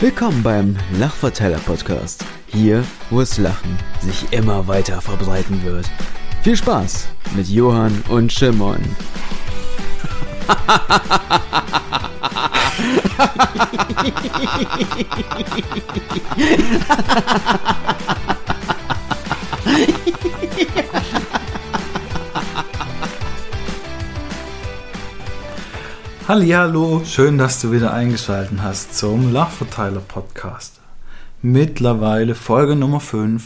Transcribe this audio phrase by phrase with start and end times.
[0.00, 2.24] Willkommen beim Lachverteiler Podcast.
[2.46, 5.90] Hier, wo es Lachen sich immer weiter verbreiten wird.
[6.42, 8.80] Viel Spaß mit Johann und Shimon.
[26.32, 30.80] Hallo, schön, dass du wieder eingeschaltet hast zum Lachverteiler Podcast.
[31.42, 33.42] Mittlerweile Folge Nummer 5.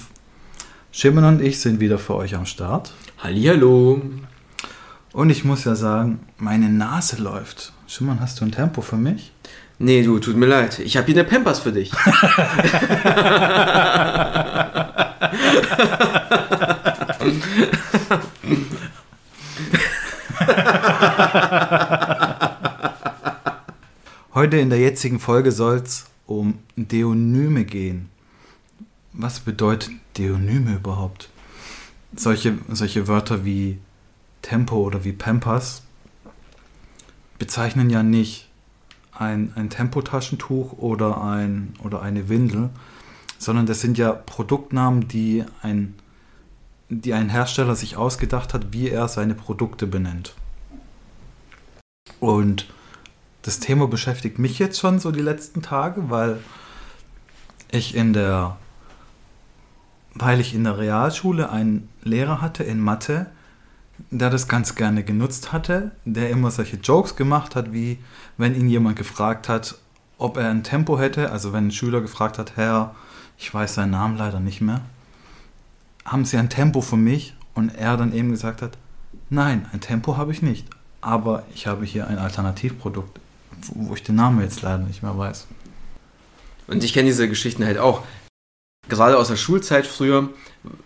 [0.92, 2.92] Shimon und ich sind wieder für euch am Start.
[3.23, 4.02] Hallihallo.
[5.14, 7.73] Und ich muss ja sagen, meine Nase läuft.
[7.86, 9.32] Shimon, hast du ein Tempo für mich?
[9.78, 10.78] Nee, du, tut mir leid.
[10.78, 11.90] Ich habe hier eine Pampers für dich.
[24.44, 28.10] Heute in der jetzigen Folge soll es um Deonyme gehen.
[29.14, 31.30] Was bedeutet Deonyme überhaupt?
[32.14, 33.78] Solche, solche Wörter wie
[34.42, 35.82] Tempo oder wie Pampers
[37.38, 38.51] bezeichnen ja nicht
[39.12, 42.68] ein, ein Tempotaschentuch oder, ein, oder eine Windel,
[43.38, 45.95] sondern das sind ja Produktnamen, die ein,
[46.90, 50.34] die ein Hersteller sich ausgedacht hat, wie er seine Produkte benennt.
[52.20, 52.66] Und
[53.45, 56.40] das Thema beschäftigt mich jetzt schon so die letzten Tage, weil
[57.70, 58.56] ich in der,
[60.14, 63.26] weil ich in der Realschule einen Lehrer hatte in Mathe,
[64.10, 67.98] der das ganz gerne genutzt hatte, der immer solche Jokes gemacht hat, wie
[68.38, 69.76] wenn ihn jemand gefragt hat,
[70.16, 72.94] ob er ein Tempo hätte, also wenn ein Schüler gefragt hat, Herr,
[73.36, 74.81] ich weiß seinen Namen leider nicht mehr,
[76.06, 77.34] haben Sie ein Tempo für mich?
[77.54, 78.78] Und er dann eben gesagt hat,
[79.31, 80.66] nein, ein Tempo habe ich nicht,
[81.00, 83.20] aber ich habe hier ein Alternativprodukt
[83.75, 85.47] wo ich den Namen jetzt leider nicht mehr weiß.
[86.66, 88.03] Und ich kenne diese Geschichten halt auch.
[88.88, 90.31] Gerade aus der Schulzeit früher.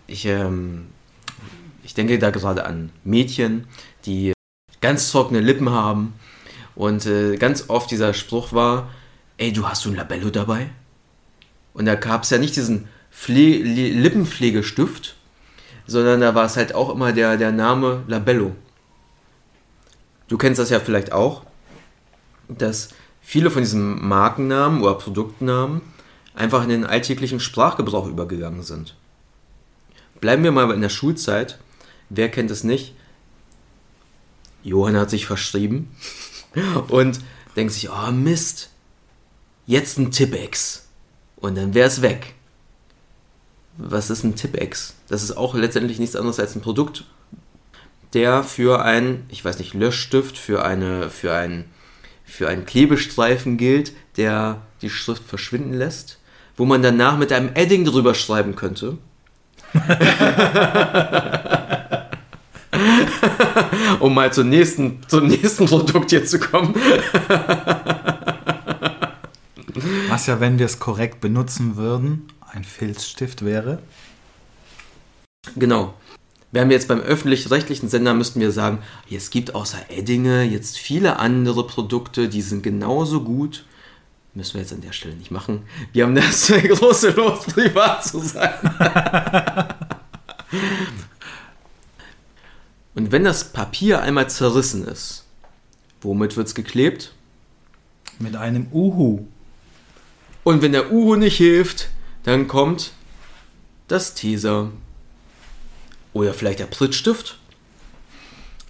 [0.07, 0.87] Ich, ähm,
[1.83, 3.66] ich denke da gerade an Mädchen,
[4.06, 4.33] die
[4.81, 6.15] ganz trockene Lippen haben.
[6.75, 8.89] Und äh, ganz oft dieser Spruch war,
[9.37, 10.71] ey, du hast du ein Labello dabei?
[11.75, 15.16] Und da gab es ja nicht diesen Pfle Lippenpflegestift,
[15.87, 18.55] sondern da war es halt auch immer der, der Name Labello.
[20.28, 21.43] Du kennst das ja vielleicht auch
[22.48, 25.82] dass viele von diesen Markennamen oder Produktnamen
[26.34, 28.94] einfach in den alltäglichen Sprachgebrauch übergegangen sind.
[30.20, 31.59] Bleiben wir mal in der Schulzeit.
[32.10, 32.94] Wer kennt es nicht?
[34.62, 35.94] Johann hat sich verschrieben
[36.88, 37.20] und
[37.56, 38.70] denkt sich, oh Mist,
[39.66, 40.86] jetzt ein Tippex.
[41.36, 42.34] Und dann wäre es weg.
[43.76, 44.94] Was ist ein Tippex?
[45.09, 47.04] Das ist auch letztendlich nichts anderes als ein Produkt,
[48.12, 51.66] der für ein, ich weiß nicht, Löschstift, für eine, für ein
[52.28, 56.19] für einen Klebestreifen gilt, der die Schrift verschwinden lässt,
[56.56, 58.99] wo man danach mit einem Edding drüber schreiben könnte.
[64.00, 66.75] um mal zum nächsten, zum nächsten Produkt hier zu kommen.
[70.09, 73.78] Was ja, wenn wir es korrekt benutzen würden, ein Filzstift wäre.
[75.56, 75.95] Genau.
[76.50, 78.78] Wären wir jetzt beim öffentlich-rechtlichen Sender, müssten wir sagen,
[79.10, 83.66] es gibt außer Eddinge jetzt viele andere Produkte, die sind genauso gut.
[84.32, 85.64] Müssen wir jetzt an der Stelle nicht machen.
[85.92, 88.54] Wir haben das große Los, privat zu sein.
[92.94, 95.25] Und wenn das Papier einmal zerrissen ist,
[96.00, 97.12] womit wird es geklebt?
[98.19, 99.26] Mit einem Uhu.
[100.44, 101.91] Und wenn der Uhu nicht hilft,
[102.25, 102.92] dann kommt
[103.86, 104.70] das Teaser.
[106.19, 107.39] Oder vielleicht der Prittstift.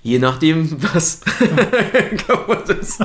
[0.03, 1.20] Je nachdem, was
[2.26, 3.00] kaputt ist.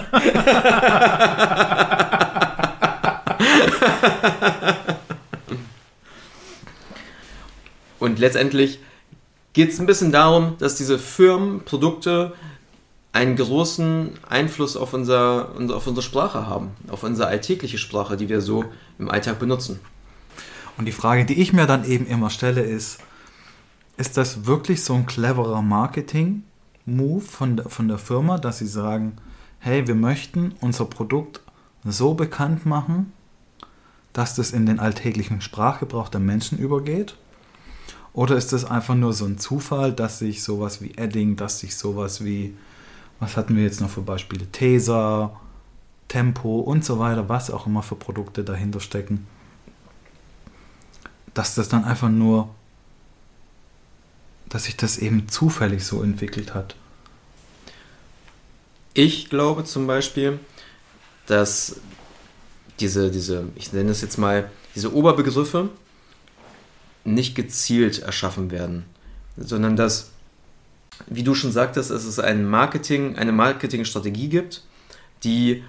[7.99, 8.79] Und letztendlich
[9.53, 12.33] geht es ein bisschen darum, dass diese Firmen, Produkte
[13.13, 18.41] einen großen Einfluss auf, unser, auf unsere Sprache haben, auf unsere alltägliche Sprache, die wir
[18.41, 18.65] so
[18.99, 19.79] im Alltag benutzen.
[20.75, 22.99] Und die Frage, die ich mir dann eben immer stelle, ist,
[23.97, 29.17] ist das wirklich so ein cleverer Marketing-Move von, der, von der Firma, dass sie sagen,
[29.59, 31.41] hey, wir möchten unser Produkt
[31.83, 33.13] so bekannt machen,
[34.13, 37.17] dass das in den alltäglichen Sprachgebrauch der Menschen übergeht?
[38.13, 41.75] Oder ist das einfach nur so ein Zufall, dass sich sowas wie Edding, dass sich
[41.75, 42.55] sowas wie,
[43.19, 45.39] was hatten wir jetzt noch für Beispiele, Tesa,
[46.07, 49.25] Tempo und so weiter, was auch immer für Produkte dahinter stecken,
[51.33, 52.49] dass das dann einfach nur
[54.49, 56.75] dass sich das eben zufällig so entwickelt hat.
[58.93, 60.39] Ich glaube zum Beispiel,
[61.25, 61.77] dass
[62.79, 65.69] diese, diese, ich nenne es jetzt mal, diese Oberbegriffe
[67.03, 68.85] nicht gezielt erschaffen werden,
[69.37, 70.11] sondern dass,
[71.07, 74.63] wie du schon sagtest, dass es ein Marketing, eine Marketingstrategie gibt,
[75.23, 75.63] die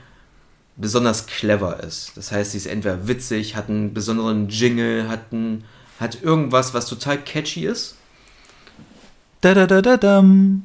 [0.77, 2.13] besonders clever ist.
[2.17, 5.65] Das heißt, sie ist entweder witzig, hat einen besonderen Jingle, hat, ein,
[6.01, 7.97] hat irgendwas, was total catchy ist.
[9.45, 10.65] Da da da da dam.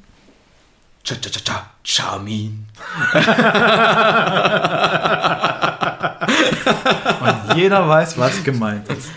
[1.04, 2.66] Cha cha cha cha, Charmin.
[7.20, 9.10] Und jeder weiß, was gemeint ist.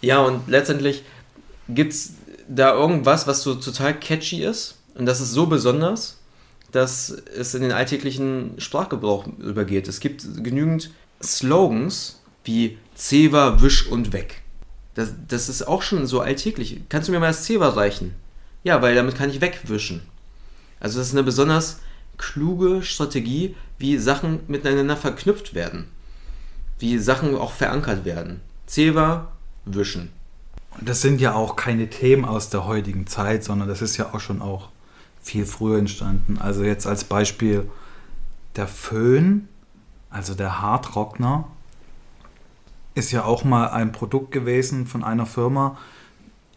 [0.00, 1.04] Ja, und letztendlich
[1.68, 2.14] gibt es
[2.48, 4.78] da irgendwas, was so total catchy ist.
[4.96, 6.18] Und das ist so besonders,
[6.72, 9.86] dass es in den alltäglichen Sprachgebrauch übergeht.
[9.86, 10.90] Es gibt genügend
[11.22, 14.42] Slogans wie Zewa, Wisch und Weg.
[14.94, 16.80] Das, das ist auch schon so alltäglich.
[16.88, 18.23] Kannst du mir mal das Zewa reichen?
[18.64, 20.02] Ja, weil damit kann ich wegwischen.
[20.80, 21.80] Also das ist eine besonders
[22.16, 25.86] kluge Strategie, wie Sachen miteinander verknüpft werden.
[26.78, 28.40] Wie Sachen auch verankert werden.
[28.66, 29.32] Zewa,
[29.64, 30.10] wischen.
[30.80, 34.20] Das sind ja auch keine Themen aus der heutigen Zeit, sondern das ist ja auch
[34.20, 34.70] schon auch
[35.22, 36.38] viel früher entstanden.
[36.38, 37.70] Also jetzt als Beispiel
[38.56, 39.48] der Föhn,
[40.10, 41.46] also der Haartrockner,
[42.94, 45.78] ist ja auch mal ein Produkt gewesen von einer Firma.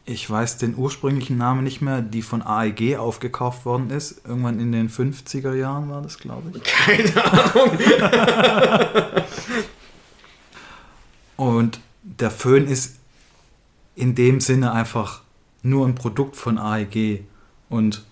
[0.08, 4.26] Ich weiß den ursprünglichen Namen nicht mehr, die von AEG aufgekauft worden ist.
[4.26, 6.64] Irgendwann in den 50er Jahren war das, glaube ich.
[6.64, 7.78] Keine Ahnung.
[11.36, 12.96] Und der Föhn ist
[13.96, 15.22] in dem Sinne einfach
[15.62, 17.24] nur ein Produkt von AEG
[17.70, 18.04] und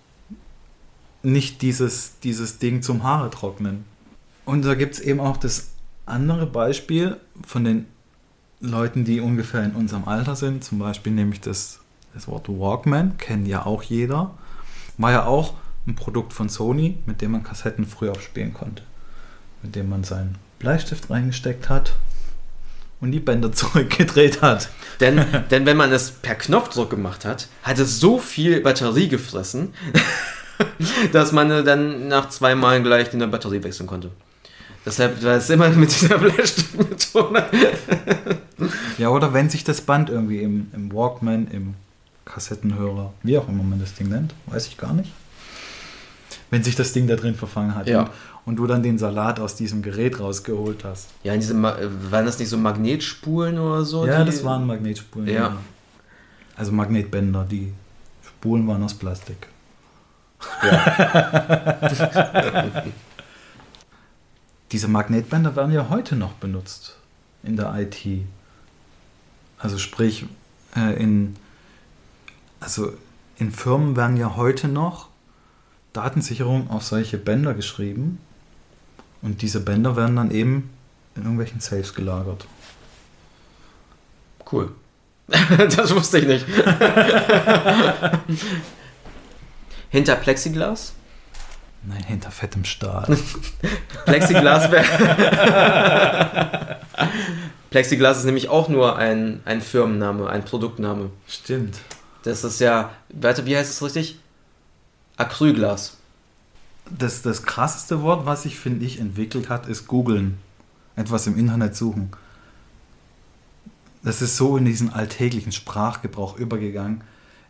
[1.24, 3.86] nicht dieses, dieses Ding zum Haare trocknen.
[4.46, 5.70] Und da gibt es eben auch das
[6.06, 7.88] andere Beispiel von den
[8.60, 10.64] Leuten, die ungefähr in unserem Alter sind.
[10.64, 11.80] Zum Beispiel nämlich das,
[12.16, 14.32] das Wort Walkman, kennt ja auch jeder.
[14.98, 15.54] War ja auch
[15.86, 18.84] ein Produkt von Sony, mit dem man Kassetten früher abspielen konnte.
[19.62, 21.94] Mit dem man seinen Bleistift reingesteckt hat
[23.02, 24.70] und die Bänder zurückgedreht hat.
[25.02, 29.74] denn, denn wenn man es per Knopfdruck gemacht hat, hat es so viel Batterie gefressen,
[31.12, 34.10] dass man dann nach zwei Malen gleich die Batterie wechseln konnte.
[34.86, 37.46] Deshalb war es immer mit dieser Bleistiftmethode.
[38.98, 41.74] Ja, oder wenn sich das Band irgendwie im, im Walkman, im
[42.26, 45.12] Kassettenhörer, wie auch immer man das Ding nennt, weiß ich gar nicht.
[46.50, 48.02] Wenn sich das Ding da drin verfangen hat Ja.
[48.02, 48.10] und,
[48.46, 51.10] und du dann den Salat aus diesem Gerät rausgeholt hast.
[51.24, 51.74] Ja, in diesem, äh,
[52.12, 54.06] waren das nicht so Magnetspulen oder so?
[54.06, 55.28] ja, die- das waren Magnetspulen.
[55.30, 55.58] Ja.
[56.56, 57.74] Also Magnetbänder, die
[58.26, 59.48] Spulen waren aus Plastik.
[64.72, 66.98] Diese Magnetbänder werden ja heute noch benutzt
[67.44, 68.24] in der IT.
[69.58, 70.26] Also sprich,
[70.76, 71.36] äh, in,
[72.66, 72.92] also
[73.38, 75.08] in Firmen werden ja heute noch
[75.94, 78.18] Datensicherung auf solche Bänder geschrieben
[79.22, 80.72] und diese Bänder werden dann eben
[81.16, 82.48] in irgendwelchen Safes gelagert.
[84.52, 84.72] Cool.
[85.28, 86.46] das wusste ich nicht.
[89.90, 90.94] Hinter Plexiglas?
[91.88, 93.06] Nein, hinter fettem Stahl.
[94.06, 94.86] Plexiglas wäre.
[97.70, 101.12] Plexiglas ist nämlich auch nur ein, ein Firmenname, ein Produktname.
[101.28, 101.78] Stimmt.
[102.26, 102.92] Das ist ja.
[103.10, 104.20] Warte, wie heißt es richtig?
[105.16, 105.98] Acrylglas.
[106.90, 110.40] Das, das krasseste Wort, was sich, finde ich, entwickelt hat, ist googeln.
[110.96, 112.10] Etwas im Internet suchen.
[114.04, 117.02] Das ist so in diesen alltäglichen Sprachgebrauch übergegangen.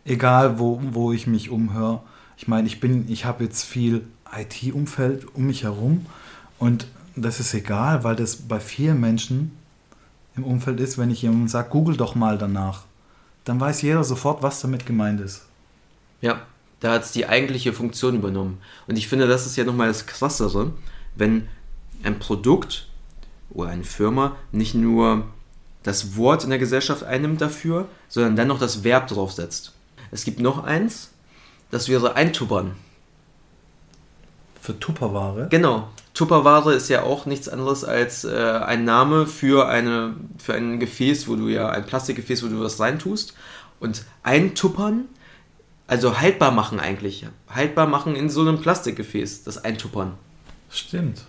[0.04, 2.02] Egal, wo, wo ich mich umhöre.
[2.36, 6.04] Ich meine, ich bin, ich habe jetzt viel IT-Umfeld um mich herum
[6.58, 9.52] und das ist egal, weil das bei vielen Menschen
[10.36, 12.84] im Umfeld ist, wenn ich jemandem sage, google doch mal danach.
[13.46, 15.46] Dann weiß jeder sofort, was damit gemeint ist.
[16.20, 16.42] Ja,
[16.80, 18.58] da hat es die eigentliche Funktion übernommen.
[18.88, 20.72] Und ich finde, das ist ja nochmal das Krassere,
[21.14, 21.48] wenn
[22.02, 22.88] ein Produkt
[23.50, 25.28] oder eine Firma nicht nur
[25.84, 29.72] das Wort in der Gesellschaft einnimmt dafür, sondern dann noch das Verb draufsetzt.
[30.10, 31.12] Es gibt noch eins,
[31.70, 32.72] das wäre eintuppern.
[34.60, 35.46] Für Tupperware.
[35.50, 35.88] Genau.
[36.16, 41.28] Tupperware ist ja auch nichts anderes als äh, ein Name für, eine, für ein Gefäß,
[41.28, 43.34] wo du ja ein Plastikgefäß, wo du was reintust.
[43.80, 45.04] Und eintuppern,
[45.86, 47.26] also haltbar machen eigentlich.
[47.54, 50.14] Haltbar machen in so einem Plastikgefäß, das Eintuppern.
[50.70, 51.24] Stimmt.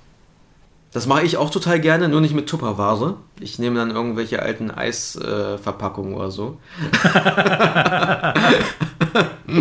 [0.94, 3.17] Das mache ich auch total gerne, nur nicht mit Tupperware.
[3.41, 6.60] Ich nehme dann irgendwelche alten Eisverpackungen äh, oder so.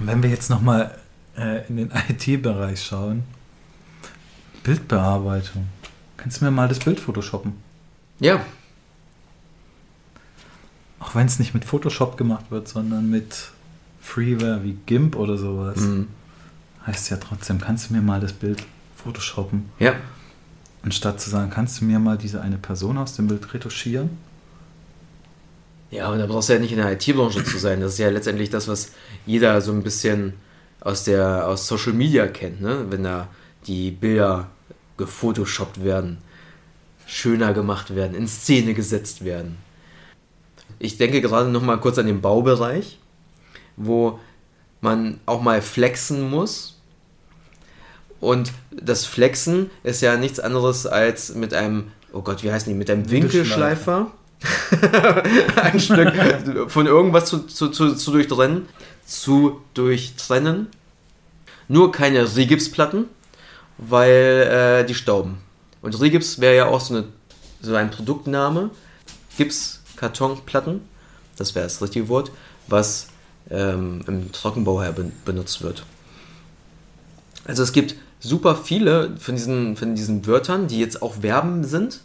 [0.00, 0.98] Und wenn wir jetzt nochmal
[1.36, 3.24] äh, in den IT-Bereich schauen,
[4.62, 5.66] Bildbearbeitung.
[6.16, 7.52] Kannst du mir mal das Bild photoshoppen?
[8.20, 8.40] Ja,
[11.00, 13.50] Auch wenn es nicht mit Photoshop gemacht wird, sondern mit
[14.00, 15.78] Freeware wie GIMP oder sowas.
[15.78, 16.08] Mhm.
[16.86, 18.62] Heißt ja trotzdem, kannst du mir mal das Bild
[18.96, 19.68] Photoshoppen.
[19.78, 19.94] Ja.
[20.82, 24.10] Anstatt zu sagen, kannst du mir mal diese eine Person aus dem Bild retuschieren?
[25.90, 27.80] Ja, und da brauchst du ja nicht in der IT-Branche zu sein.
[27.80, 28.92] Das ist ja letztendlich das, was
[29.26, 30.34] jeder so ein bisschen
[30.84, 32.86] aus der aus Social Media kennt, ne?
[32.90, 33.28] Wenn da
[33.66, 34.48] die Bilder
[34.96, 36.18] gefotoshoppt werden,
[37.06, 39.56] schöner gemacht werden, in Szene gesetzt werden.
[40.78, 42.98] Ich denke gerade noch mal kurz an den Baubereich,
[43.76, 44.20] wo
[44.80, 46.80] man auch mal flexen muss.
[48.20, 52.78] Und das Flexen ist ja nichts anderes als mit einem, oh Gott, wie heißen die,
[52.78, 54.12] mit einem Winkelschleifer
[55.62, 58.68] ein Stück von irgendwas zu, zu, zu, zu durchtrennen.
[59.06, 60.68] Zu durchtrennen.
[61.68, 63.06] Nur keine Rigipsplatten,
[63.78, 65.38] weil äh, die stauben.
[65.82, 67.04] Und Rigips wäre ja auch so, eine,
[67.60, 68.70] so ein Produktname.
[69.36, 70.82] Gipskartonplatten,
[71.36, 72.30] das wäre das richtige Wort,
[72.68, 73.08] was
[73.50, 75.84] ähm, im Trockenbau her benutzt wird.
[77.44, 82.00] Also es gibt super viele von diesen, von diesen Wörtern, die jetzt auch Verben sind,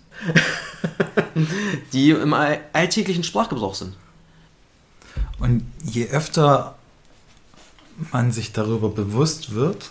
[1.94, 3.94] die im alltäglichen Sprachgebrauch sind.
[5.40, 6.76] Und je öfter
[8.12, 9.90] man sich darüber bewusst wird,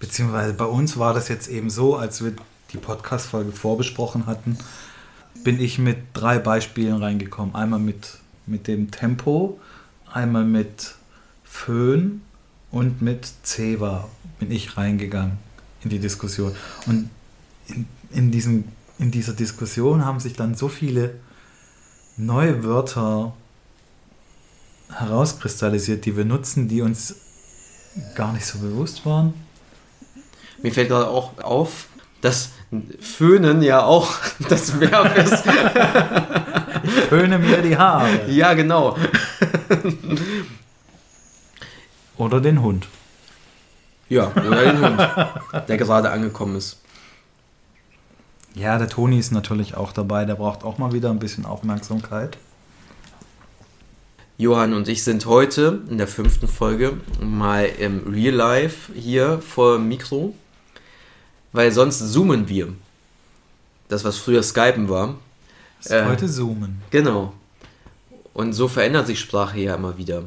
[0.00, 2.34] beziehungsweise bei uns war das jetzt eben so, als wir
[2.72, 4.58] die Podcast-Folge vorbesprochen hatten,
[5.44, 7.54] bin ich mit drei Beispielen reingekommen.
[7.54, 9.58] Einmal mit, mit dem Tempo,
[10.12, 10.94] einmal mit
[11.44, 12.20] Föhn
[12.70, 14.08] und mit Ceva
[14.38, 15.38] bin ich reingegangen
[15.82, 16.54] in die Diskussion.
[16.86, 17.10] Und
[17.68, 18.64] in, in, diesem,
[18.98, 21.14] in dieser Diskussion haben sich dann so viele
[22.16, 23.32] neue Wörter
[24.90, 27.14] herauskristallisiert, die wir nutzen, die uns
[28.14, 29.34] gar nicht so bewusst waren.
[30.62, 31.88] Mir fällt gerade auch auf,
[32.20, 32.50] dass
[33.00, 34.12] Föhnen ja auch
[34.48, 35.44] das Verb ist.
[36.82, 38.30] ich föhne mir die Haare.
[38.30, 38.96] Ja, genau.
[42.18, 42.88] Oder den Hund.
[44.08, 46.78] Ja, oder den Hund, der gerade angekommen ist.
[48.54, 50.24] Ja, der Toni ist natürlich auch dabei.
[50.24, 52.36] Der braucht auch mal wieder ein bisschen Aufmerksamkeit.
[54.36, 59.76] Johann und ich sind heute in der fünften Folge mal im Real Life hier vor
[59.76, 60.34] dem Mikro,
[61.52, 62.72] weil sonst zoomen wir.
[63.88, 65.14] Das, was früher Skypen war.
[65.80, 66.82] Ist äh, heute zoomen.
[66.90, 67.32] Genau.
[68.34, 70.24] Und so verändert sich Sprache ja immer wieder.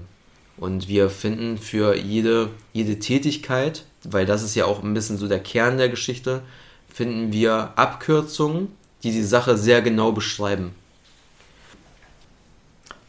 [0.61, 5.27] Und wir finden für jede, jede Tätigkeit, weil das ist ja auch ein bisschen so
[5.27, 6.43] der Kern der Geschichte,
[6.87, 8.67] finden wir Abkürzungen,
[9.01, 10.75] die die Sache sehr genau beschreiben.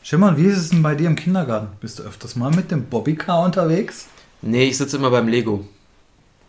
[0.03, 1.77] Schimmern, wie ist es denn bei dir im Kindergarten?
[1.79, 4.07] Bist du öfters mal mit dem Bobbycar unterwegs?
[4.41, 5.69] Nee, ich sitze immer beim Lego.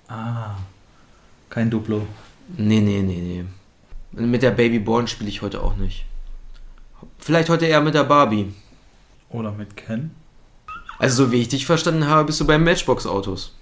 [0.07, 0.55] Ah,
[1.49, 2.07] kein Duplo.
[2.55, 3.43] Nee, nee, nee,
[4.13, 4.25] nee.
[4.25, 6.05] Mit der Babyborn spiele ich heute auch nicht.
[7.19, 8.53] Vielleicht heute eher mit der Barbie.
[9.29, 10.11] Oder mit Ken?
[10.99, 13.53] Also, so wie ich dich verstanden habe, bist du bei Matchbox-Autos.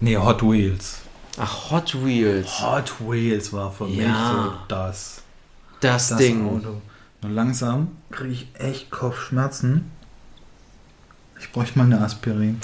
[0.00, 1.00] Nee, Hot Wheels.
[1.38, 2.60] Ach, Hot Wheels.
[2.60, 4.08] Hot Wheels war für ja.
[4.08, 5.22] mich so das.
[5.80, 6.48] Das, das Ding.
[6.48, 6.80] Auto.
[7.22, 9.90] Nur langsam kriege ich echt Kopfschmerzen.
[11.38, 12.60] Ich bräuchte mal eine Aspirin.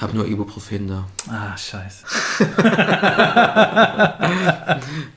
[0.00, 1.06] Hab nur Ibuprofen da.
[1.28, 2.04] Ah, scheiße.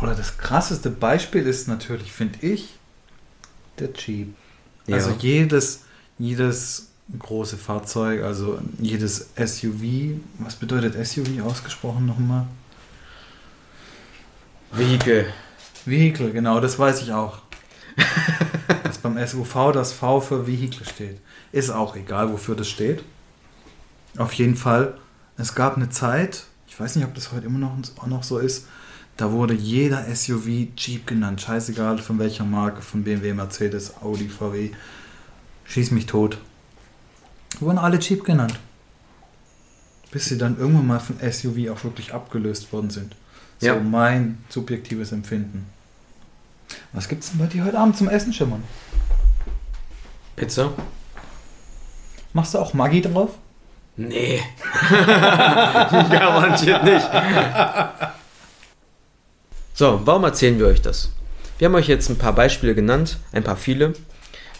[0.00, 2.78] Oder das krasseste Beispiel ist natürlich, finde ich,
[3.78, 4.34] der Jeep.
[4.86, 4.96] Ja.
[4.96, 5.84] Also jedes,
[6.18, 12.46] jedes große Fahrzeug, also jedes SUV, was bedeutet SUV ausgesprochen nochmal?
[14.72, 15.26] Vehikel.
[15.84, 17.40] Vehikel, genau, das weiß ich auch.
[18.84, 21.20] Dass beim SUV das V für Vehikel steht.
[21.52, 23.02] Ist auch egal, wofür das steht.
[24.16, 24.98] Auf jeden Fall,
[25.36, 28.38] es gab eine Zeit, ich weiß nicht, ob das heute immer noch, auch noch so
[28.38, 28.66] ist,
[29.20, 30.46] da wurde jeder SUV
[30.76, 31.42] Jeep genannt.
[31.42, 34.70] Scheißegal von welcher Marke, von BMW, Mercedes, Audi, VW.
[35.66, 36.38] Schieß mich tot.
[37.58, 38.58] Wurden alle Jeep genannt.
[40.10, 43.14] Bis sie dann irgendwann mal von SUV auch wirklich abgelöst worden sind.
[43.58, 43.78] So ja.
[43.78, 45.66] mein subjektives Empfinden.
[46.94, 48.64] Was gibt es denn bei dir heute Abend zum Essen, Schimmern?
[50.34, 50.72] Pizza.
[52.32, 53.36] Machst du auch Maggi drauf?
[53.96, 54.40] Nee.
[56.10, 57.06] Garantiert nicht.
[59.80, 61.08] So, warum erzählen wir euch das?
[61.56, 63.94] Wir haben euch jetzt ein paar Beispiele genannt, ein paar viele,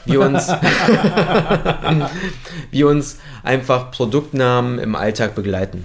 [0.06, 0.48] wie uns,
[2.70, 5.84] wie uns einfach Produktnamen im Alltag begleiten.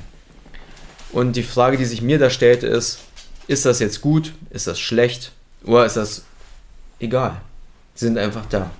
[1.12, 3.00] Und die Frage, die sich mir da stellt, ist,
[3.48, 4.32] ist das jetzt gut?
[4.52, 5.34] Ist das schlecht?
[5.66, 6.24] Oder ist das
[7.02, 7.42] egal?
[7.94, 8.72] Sie sind einfach da.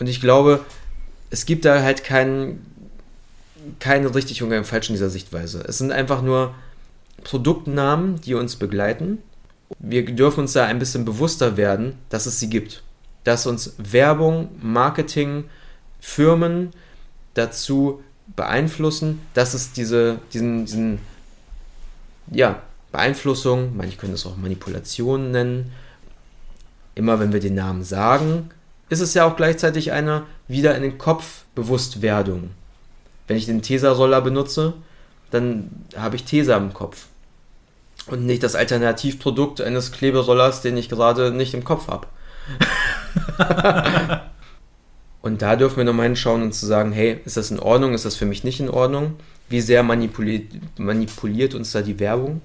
[0.00, 0.64] Und ich glaube,
[1.30, 2.66] es gibt da halt kein,
[3.78, 5.62] keine richtig und kein falsch in dieser Sichtweise.
[5.68, 6.56] Es sind einfach nur
[7.24, 9.18] Produktnamen, die uns begleiten.
[9.78, 12.82] Wir dürfen uns da ein bisschen bewusster werden, dass es sie gibt.
[13.24, 15.44] Dass uns Werbung, Marketing,
[16.00, 16.70] Firmen
[17.34, 18.02] dazu
[18.36, 20.98] beeinflussen, dass es diese, diesen, diesen,
[22.30, 25.72] ja, Beeinflussung, manche können es auch Manipulation nennen.
[26.94, 28.50] Immer wenn wir den Namen sagen,
[28.90, 32.50] ist es ja auch gleichzeitig eine wieder in den Kopf Bewusstwerdung.
[33.26, 34.74] Wenn ich den Tesa-Roller benutze,
[35.30, 37.06] dann habe ich Tesa im Kopf.
[38.06, 42.08] Und nicht das Alternativprodukt eines Kleberollers, den ich gerade nicht im Kopf habe.
[45.22, 48.04] und da dürfen wir nochmal hinschauen und zu sagen, hey, ist das in Ordnung, ist
[48.04, 49.14] das für mich nicht in Ordnung?
[49.48, 52.40] Wie sehr manipuliert, manipuliert uns da die Werbung?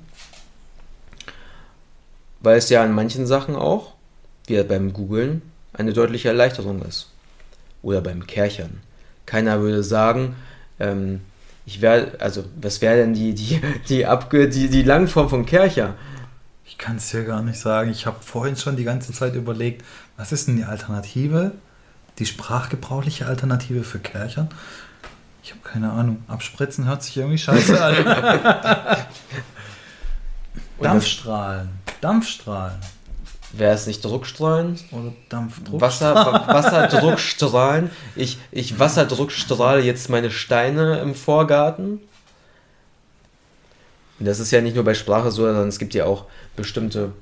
[2.39, 3.93] Weil es ja an manchen Sachen auch,
[4.45, 5.41] wie beim Googlen,
[5.73, 7.09] eine deutliche Erleichterung ist.
[7.81, 8.81] Oder beim Kerchern.
[9.25, 10.35] Keiner würde sagen,
[10.79, 11.21] ähm,
[11.67, 15.95] ich wäre, also, was wäre denn die, die, die, Abge die, die Langform von Kercher?
[16.65, 17.91] Ich kann es dir gar nicht sagen.
[17.91, 19.83] Ich habe vorhin schon die ganze Zeit überlegt,
[20.15, 21.51] was ist denn die Alternative?
[22.19, 24.47] Die sprachgebrauchliche Alternative für Kerchern?
[25.43, 26.23] Ich habe keine Ahnung.
[26.29, 28.97] Abspritzen hört sich irgendwie scheiße an.
[30.81, 31.69] Dampfstrahlen.
[31.99, 32.79] Dampfstrahlen.
[33.53, 34.77] Wäre es nicht Druckstrahlen?
[34.91, 35.79] Oder Dampfdruck?
[35.79, 36.15] Wasser,
[36.47, 37.89] Wasserdruckstrahlen.
[38.15, 42.01] Ich, ich Wasserdruckstrahle jetzt meine Steine im Vorgarten.
[44.19, 46.25] Und das ist ja nicht nur bei Sprache so, sondern es gibt ja auch
[46.55, 47.13] bestimmte,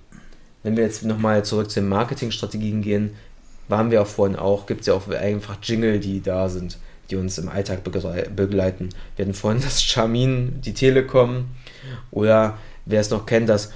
[0.63, 3.15] wenn wir jetzt nochmal zurück zu den Marketingstrategien gehen,
[3.67, 6.77] waren wir auch vorhin auch, gibt es ja auch einfach Jingle, die da sind,
[7.09, 8.89] die uns im Alltag begleiten.
[9.15, 11.45] Wir hatten vorhin das Charmin, die Telekom
[12.11, 13.71] oder wer es noch kennt, das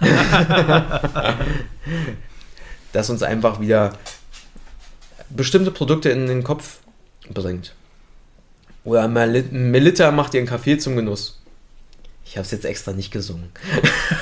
[2.92, 3.92] das uns einfach wieder
[5.30, 6.78] bestimmte Produkte in den Kopf
[7.28, 7.74] bringt.
[8.84, 11.38] Oder Melita macht ihren Kaffee zum Genuss.
[12.24, 13.50] Ich habe es jetzt extra nicht gesungen.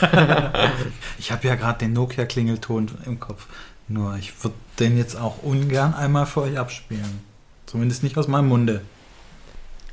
[1.19, 3.47] ich habe ja gerade den Nokia-Klingelton im Kopf.
[3.89, 7.21] Nur ich würde den jetzt auch ungern einmal für euch abspielen.
[7.67, 8.83] Zumindest nicht aus meinem Munde.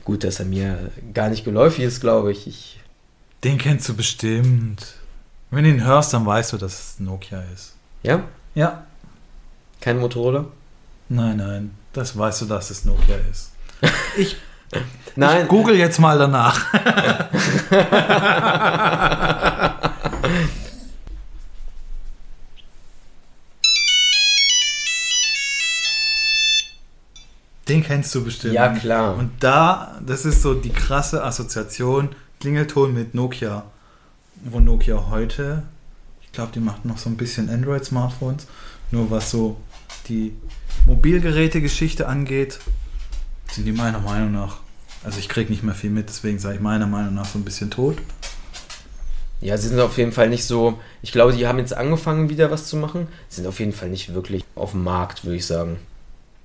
[0.03, 2.47] Gut, dass er mir gar nicht geläufig ist, glaube ich.
[2.47, 2.79] ich.
[3.43, 4.95] Den kennst du bestimmt.
[5.53, 7.75] Wenn du ihn hörst, dann weißt du, dass es Nokia ist.
[8.01, 8.23] Ja?
[8.55, 8.85] Ja.
[9.81, 10.45] Kein Motorola?
[11.09, 11.75] Nein, nein.
[11.93, 13.51] Das weißt du, dass es Nokia ist.
[14.17, 14.35] Ich,
[15.15, 15.43] nein.
[15.43, 16.73] ich google jetzt mal danach.
[27.69, 28.55] Den kennst du bestimmt.
[28.55, 29.15] Ja, klar.
[29.15, 33.65] Und da, das ist so die krasse Assoziation, Klingelton mit Nokia
[34.43, 35.63] wo Nokia heute,
[36.21, 38.47] ich glaube, die macht noch so ein bisschen Android-Smartphones,
[38.91, 39.57] nur was so
[40.07, 40.33] die
[40.85, 42.59] Mobilgeräte-Geschichte angeht,
[43.51, 44.57] sind die meiner Meinung nach,
[45.03, 47.45] also ich kriege nicht mehr viel mit, deswegen sage ich meiner Meinung nach so ein
[47.45, 47.97] bisschen tot.
[49.39, 50.79] Ja, sie sind auf jeden Fall nicht so.
[51.01, 53.07] Ich glaube, die haben jetzt angefangen, wieder was zu machen.
[53.27, 55.77] Sie sind auf jeden Fall nicht wirklich auf dem Markt, würde ich sagen.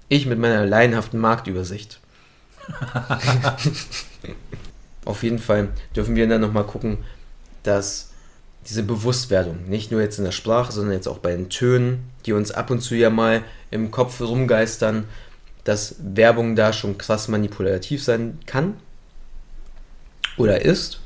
[0.08, 2.00] Ich mit meiner laienhaften Marktübersicht.
[5.04, 6.98] auf jeden Fall dürfen wir dann nochmal gucken,
[7.62, 8.11] dass
[8.66, 12.33] diese Bewusstwerdung, nicht nur jetzt in der Sprache, sondern jetzt auch bei den Tönen, die
[12.33, 15.05] uns ab und zu ja mal im Kopf rumgeistern,
[15.64, 18.75] dass Werbung da schon krass manipulativ sein kann
[20.37, 21.01] oder ist.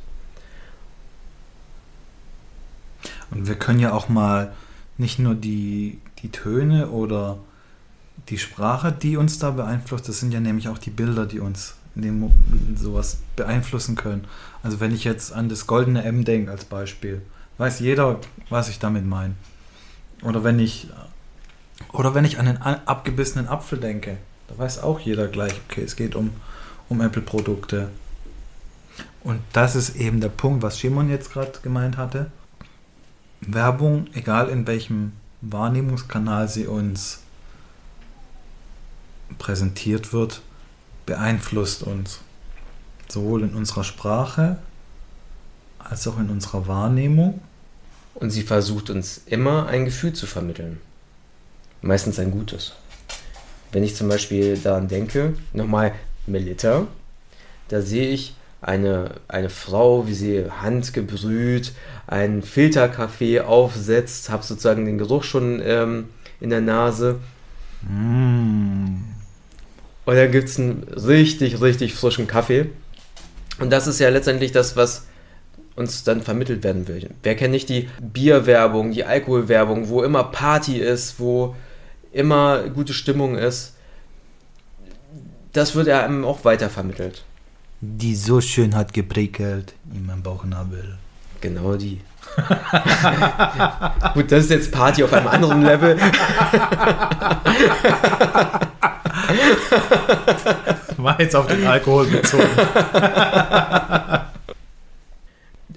[3.31, 4.53] Und wir können ja auch mal
[4.99, 7.39] nicht nur die, die Töne oder
[8.29, 11.75] die Sprache, die uns da beeinflusst, das sind ja nämlich auch die Bilder, die uns
[11.95, 12.31] in dem
[12.77, 14.25] sowas beeinflussen können.
[14.63, 17.23] Also wenn ich jetzt an das goldene M denke als Beispiel,
[17.59, 19.35] weiß jeder, was ich damit meine.
[20.23, 20.89] Oder wenn ich
[21.93, 24.17] oder wenn ich an den abgebissenen Apfel denke,
[24.49, 26.31] da weiß auch jeder gleich, okay, es geht um,
[26.89, 27.91] um Apple-Produkte.
[29.25, 32.31] Und das ist eben der Punkt, was Shimon jetzt gerade gemeint hatte.
[33.41, 37.21] Werbung, egal in welchem Wahrnehmungskanal sie uns
[39.39, 40.43] präsentiert wird,
[41.07, 42.21] beeinflusst uns.
[43.09, 44.59] Sowohl in unserer Sprache
[45.79, 47.41] als auch in unserer Wahrnehmung.
[48.15, 50.81] Und sie versucht uns immer ein Gefühl zu vermitteln.
[51.81, 52.75] Meistens ein gutes.
[53.73, 55.93] Wenn ich zum Beispiel daran denke, nochmal
[56.27, 56.87] Melita,
[57.69, 61.73] da sehe ich eine, eine Frau, wie sie handgebrüht
[62.07, 66.11] einen Filterkaffee aufsetzt, habe sozusagen den Geruch schon ähm,
[66.41, 67.19] in der Nase.
[67.83, 69.12] Mm.
[70.05, 72.71] Und dann gibt es einen richtig, richtig frischen Kaffee.
[73.61, 75.07] Und das ist ja letztendlich das, was
[75.77, 77.11] uns dann vermittelt werden will.
[77.23, 81.55] Wer kennt nicht die Bierwerbung, die Alkoholwerbung, wo immer Party ist, wo
[82.13, 83.75] immer gute Stimmung ist?
[85.53, 87.25] Das wird ja einem auch weiter vermittelt.
[87.81, 90.99] Die so schön hat geprickelt in meinem Bauchnabel.
[91.41, 92.01] Genau die.
[94.15, 95.99] Gut, das ist jetzt Party auf einem anderen Level.
[100.97, 102.45] War jetzt auf den Alkohol bezogen.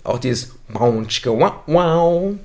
[0.04, 2.36] Auch dieses wow, wow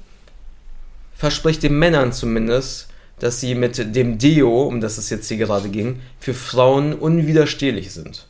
[1.14, 5.68] verspricht den Männern zumindest, dass sie mit dem Deo, um das es jetzt hier gerade
[5.68, 8.26] ging, für Frauen unwiderstehlich sind.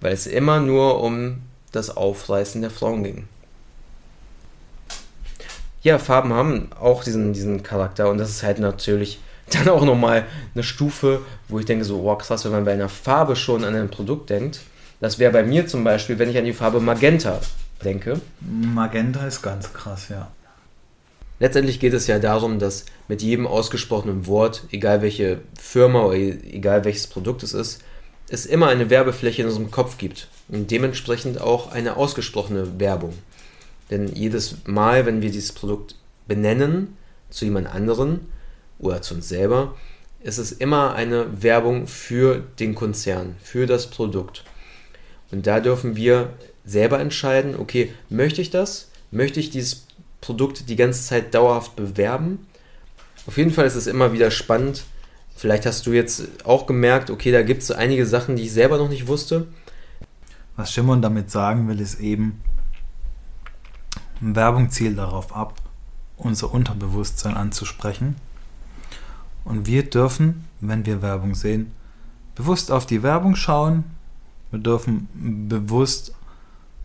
[0.00, 1.40] Weil es immer nur um
[1.72, 3.26] das Aufreißen der Frauen ging.
[5.82, 9.18] Ja, Farben haben auch diesen, diesen Charakter und das ist halt natürlich
[9.54, 12.88] dann auch nochmal eine Stufe, wo ich denke so, oh krass, wenn man bei einer
[12.88, 14.60] Farbe schon an ein Produkt denkt.
[15.00, 17.40] Das wäre bei mir zum Beispiel, wenn ich an die Farbe Magenta
[17.84, 18.20] denke.
[18.40, 20.30] Magenta ist ganz krass, ja.
[21.38, 26.84] Letztendlich geht es ja darum, dass mit jedem ausgesprochenen Wort, egal welche Firma oder egal
[26.84, 27.82] welches Produkt es ist,
[28.28, 33.14] es immer eine Werbefläche in unserem Kopf gibt und dementsprechend auch eine ausgesprochene Werbung.
[33.90, 35.96] Denn jedes Mal, wenn wir dieses Produkt
[36.28, 36.96] benennen
[37.30, 38.28] zu jemand anderen
[38.80, 39.74] oder zu uns selber,
[40.22, 44.44] ist es immer eine Werbung für den Konzern, für das Produkt.
[45.30, 46.30] Und da dürfen wir
[46.64, 48.90] selber entscheiden, okay, möchte ich das?
[49.10, 49.86] Möchte ich dieses
[50.20, 52.46] Produkt die ganze Zeit dauerhaft bewerben?
[53.26, 54.84] Auf jeden Fall ist es immer wieder spannend.
[55.36, 58.76] Vielleicht hast du jetzt auch gemerkt, okay, da gibt es einige Sachen, die ich selber
[58.76, 59.46] noch nicht wusste.
[60.56, 62.42] Was Shimon damit sagen will, ist eben,
[64.20, 65.54] Werbung zielt darauf ab,
[66.18, 68.16] unser Unterbewusstsein anzusprechen.
[69.44, 71.72] Und wir dürfen, wenn wir Werbung sehen,
[72.34, 73.84] bewusst auf die Werbung schauen.
[74.50, 75.08] Wir dürfen
[75.48, 76.14] bewusst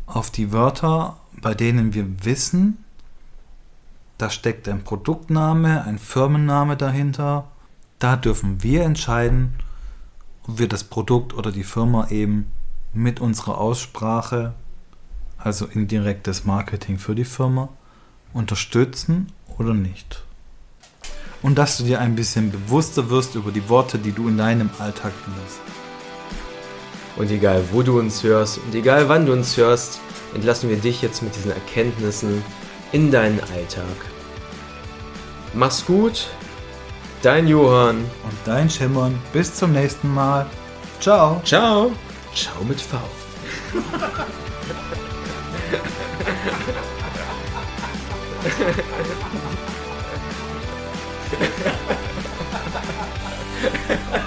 [0.06, 2.78] auf die Wörter, bei denen wir wissen,
[4.18, 7.48] da steckt ein Produktname, ein Firmenname dahinter.
[8.00, 9.56] Da dürfen wir entscheiden,
[10.48, 12.48] ob wir das Produkt oder die Firma eben
[12.94, 14.54] mit unserer Aussprache
[15.46, 17.70] also indirektes Marketing für die Firma,
[18.34, 20.24] unterstützen oder nicht.
[21.42, 24.70] Und dass du dir ein bisschen bewusster wirst über die Worte, die du in deinem
[24.80, 25.60] Alltag benutzt.
[27.18, 30.00] Und egal wo du uns hörst und egal wann du uns hörst,
[30.34, 32.44] entlassen wir dich jetzt mit diesen Erkenntnissen
[32.92, 33.86] in deinen Alltag.
[35.54, 36.28] Mach's gut,
[37.22, 39.18] dein Johann und dein Schimmern.
[39.32, 40.46] Bis zum nächsten Mal.
[41.00, 41.42] Ciao.
[41.46, 41.92] Ciao.
[42.34, 42.98] Ciao mit V.